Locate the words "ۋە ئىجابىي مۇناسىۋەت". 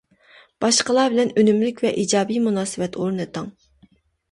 1.85-3.01